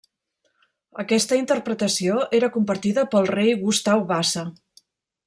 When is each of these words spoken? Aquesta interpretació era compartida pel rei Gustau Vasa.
Aquesta 1.03 1.37
interpretació 1.41 2.17
era 2.39 2.51
compartida 2.57 3.07
pel 3.13 3.29
rei 3.37 3.55
Gustau 3.67 4.05
Vasa. 4.15 4.47